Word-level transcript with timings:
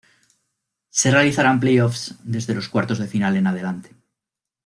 Se 0.89 1.11
realizarán 1.11 1.59
Play-Offs 1.59 2.15
desde 2.23 2.55
los 2.55 2.69
Cuartos 2.69 2.97
de 2.97 3.05
Final 3.05 3.37
en 3.37 3.45
adelante. 3.45 3.95